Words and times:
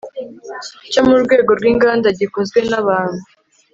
cyo 0.91 1.01
mu 1.07 1.15
rwego 1.23 1.51
rw 1.57 1.63
inganda 1.71 2.07
gikozwe 2.19 2.59
n 2.69 2.73
abantu 2.81 3.21